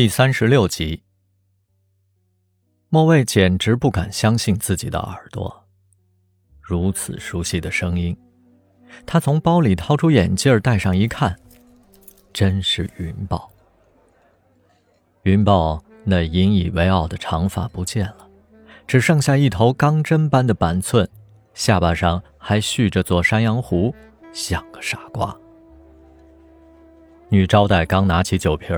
[0.00, 1.02] 第三十六集，
[2.88, 5.66] 莫蔚简直不敢相信自己的耳朵，
[6.58, 8.16] 如此熟悉的声音。
[9.04, 11.38] 他从包里掏出眼镜戴上一看，
[12.32, 13.50] 真是云豹。
[15.24, 18.26] 云豹那引以为傲的长发不见了，
[18.86, 21.06] 只剩下一头钢针般的板寸，
[21.52, 23.94] 下巴上还蓄着座山羊胡，
[24.32, 25.36] 像个傻瓜。
[27.28, 28.74] 女招待刚拿起酒瓶，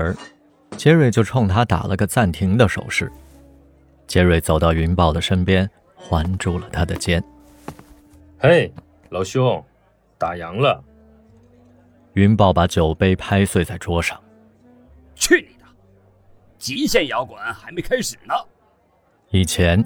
[0.77, 3.11] 杰瑞就冲他打了个暂停的手势。
[4.05, 7.23] 杰瑞走到云豹的身边，环住了他的肩。
[8.37, 8.71] 嘿，
[9.09, 9.63] 老兄。
[10.17, 10.81] 打烊了。
[12.13, 14.17] 云豹把酒杯拍碎在桌上。
[15.15, 15.65] 去你的！
[16.57, 18.33] 极限摇滚还没开始呢。
[19.31, 19.83] 以前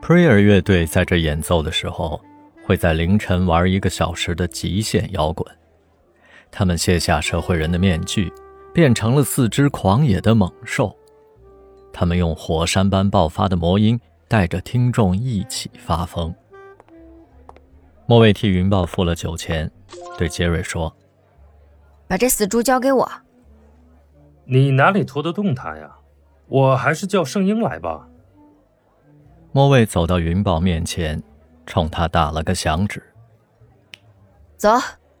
[0.00, 2.18] ，Prayer 乐队在这演奏的时候，
[2.64, 5.46] 会在凌晨玩一个小时的极限摇滚。
[6.50, 8.32] 他们卸下社会人的面具，
[8.78, 10.96] 变成了四只狂野的猛兽。
[11.92, 16.32] 他们用火山般爆发的魔音，带着听众一起发疯。
[18.06, 19.68] 莫蔚替云豹付了酒钱，
[20.16, 20.94] 对杰瑞说
[22.06, 23.10] ：“把这死猪交给我。”
[24.46, 25.96] 你哪里拖得动他呀？
[26.46, 28.06] 我还是叫圣婴来吧。
[29.50, 31.20] 莫蔚走到云豹面前，
[31.66, 33.02] 冲他打了个响指
[34.56, 34.70] ：“走，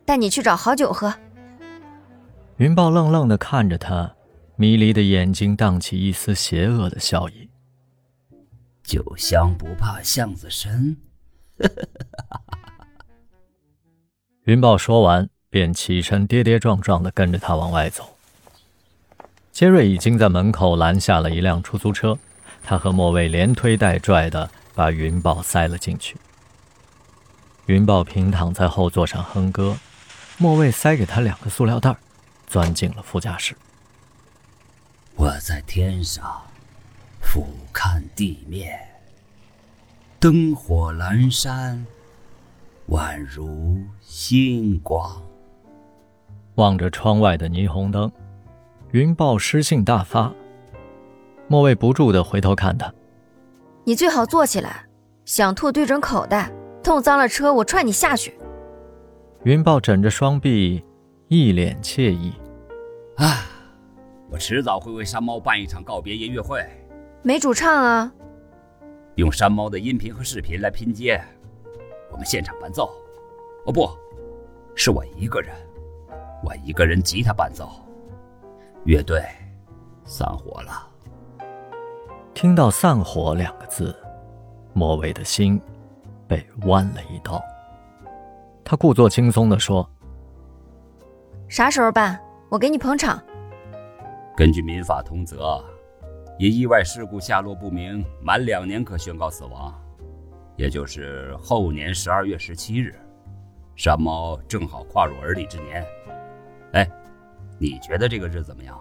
[0.04, 1.12] 带你去找好酒喝。”
[2.58, 4.16] 云豹愣愣地看着他，
[4.56, 7.48] 迷离的眼睛荡起一丝邪恶的笑意
[8.82, 10.96] ：“酒香不怕巷子深。
[14.42, 18.16] ”云豹说完，便起身，跌跌撞撞地跟着他往外走。
[19.52, 22.18] 杰瑞已经在门口拦下了一辆出租车，
[22.64, 26.16] 他和莫蔚连推带拽地把云豹塞了进去。
[27.66, 29.78] 云豹平躺在后座上哼歌，
[30.38, 31.94] 莫蔚塞给他两个塑料袋，
[32.48, 33.54] 钻进了副驾驶。
[35.14, 36.42] 我在天上
[37.20, 38.76] 俯瞰地面，
[40.18, 41.86] 灯火阑珊。
[42.88, 45.22] 宛如星光。
[46.54, 48.10] 望着窗外的霓虹灯，
[48.92, 50.32] 云豹诗性大发。
[51.48, 52.90] 莫蔚不住的回头看他。
[53.84, 54.86] 你最好坐起来，
[55.26, 56.50] 想吐对准口袋，
[56.82, 58.38] 弄脏了车我踹你下去。
[59.44, 60.82] 云豹枕着双臂，
[61.28, 62.32] 一脸惬意。
[63.16, 63.44] 啊，
[64.30, 66.64] 我迟早会为山猫办一场告别音乐会。
[67.22, 68.10] 没主唱啊。
[69.16, 71.22] 用山猫的音频和视频来拼接。
[72.10, 72.90] 我们现场伴奏，
[73.66, 73.90] 哦不，
[74.74, 75.54] 是我一个人，
[76.42, 77.68] 我一个人吉他伴奏。
[78.84, 79.22] 乐队
[80.06, 80.88] 散伙了。
[82.32, 83.94] 听到“散伙”两个字，
[84.72, 85.60] 莫伟的心
[86.26, 87.42] 被剜了一刀。
[88.64, 89.86] 他故作轻松地说
[91.48, 92.20] ：“啥时候办？
[92.50, 93.22] 我给你捧场。”
[94.36, 95.64] 根据民法通则，
[96.38, 99.74] 因意外事故下落不明满两年可宣告死亡。
[100.56, 102.94] 也就是后年十二月十七日，
[103.76, 105.84] 山猫正好跨入而立之年。
[106.72, 106.88] 哎，
[107.58, 108.78] 你觉得这个日子怎么样？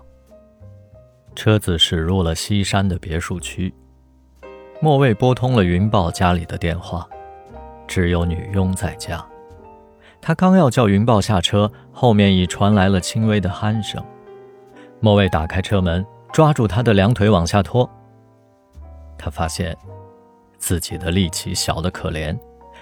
[1.36, 3.72] 车子驶入了西山的别墅区，
[4.82, 7.08] 莫蔚拨通了云豹家里的电话，
[7.88, 9.24] 只有女佣在家。
[10.22, 14.04] 他刚要叫云豹下车，后面已传来了轻微的鼾声。
[15.00, 17.90] 莫蔚打开车门，抓住他的两腿往下拖。
[19.18, 19.78] 他发现。
[20.60, 22.36] 自己的力气小得可怜，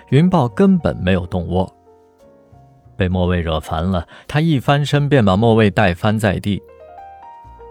[0.07, 1.69] 云豹根本没有动窝。
[2.95, 6.63] 被莫蔚惹烦了，他一翻身便把莫蔚带翻在地。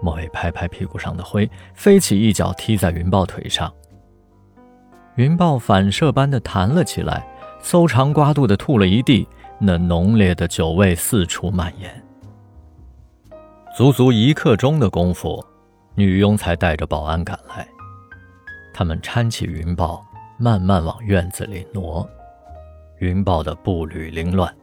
[0.02, 3.72] 莫蔚拍拍屁股上的灰，飞起一脚踢在云豹腿上。
[5.16, 7.26] 云豹反射般的弹了起来，
[7.62, 9.26] 搜肠刮肚的吐了一地，
[9.66, 12.02] 那浓烈的酒味四处蔓延。
[13.74, 15.42] 足足一刻钟的功夫，
[15.94, 17.66] 女佣才带着保安赶来。
[18.74, 20.04] 他们搀起云豹，
[20.38, 22.08] 慢慢往院子里挪。
[22.98, 24.54] 云豹的步履凌乱，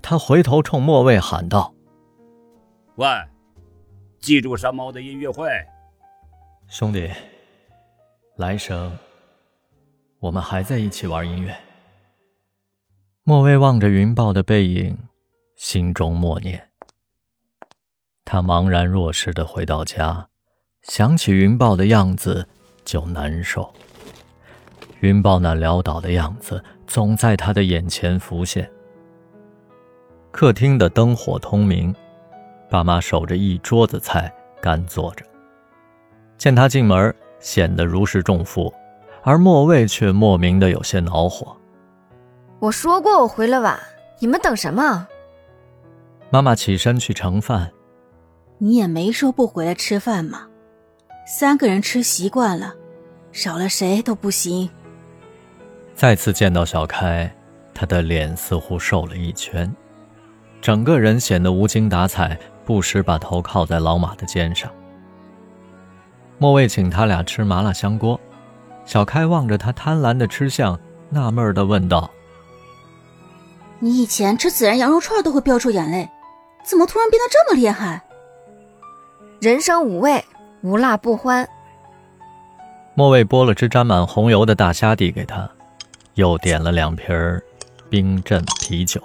[0.00, 1.74] 他回头冲莫位喊道
[2.96, 3.06] ：“喂，
[4.20, 5.48] 记住山猫的音乐会，
[6.68, 7.10] 兄弟，
[8.36, 8.96] 来生
[10.20, 11.54] 我们还在一起玩音乐。”
[13.26, 14.98] 莫蔚望着云豹的背影，
[15.56, 16.68] 心中默念。
[18.24, 20.28] 他茫然若失的回到家，
[20.82, 22.46] 想起云豹的样子。
[22.84, 23.72] 就难受。
[25.00, 28.70] 云豹那潦倒的样子总在他的眼前浮现。
[30.30, 31.94] 客厅的灯火通明，
[32.68, 34.30] 爸妈守着一桌子菜
[34.60, 35.24] 干坐着。
[36.36, 38.70] 见他进门，显得如释重负，
[39.22, 41.56] 而莫蔚却莫名的有些恼火。
[42.64, 43.78] 我说过我回来晚，
[44.20, 45.06] 你们等什么？
[46.30, 47.70] 妈妈起身去盛饭。
[48.56, 50.46] 你也没说不回来吃饭嘛。
[51.26, 52.74] 三个人吃习惯了，
[53.32, 54.70] 少了谁都不行。
[55.94, 57.30] 再次见到小开，
[57.74, 59.70] 他的脸似乎瘦了一圈，
[60.62, 64.72] 整个人显得无精打采，不时把头靠在老马的肩上。
[66.38, 68.18] 莫卫请他俩吃麻辣香锅，
[68.86, 70.80] 小开望着他贪婪的吃相，
[71.10, 72.10] 纳闷的问道
[73.84, 76.08] ：“你以前吃孜然羊肉串都会飙出眼泪，
[76.64, 78.00] 怎么突然变得这么厉害？”
[79.42, 80.24] 人生五味，
[80.62, 81.46] 无辣不欢。
[82.94, 85.46] 莫卫剥了只沾满红油的大虾递给他，
[86.14, 87.14] 又点了两瓶
[87.90, 89.02] 冰镇啤酒。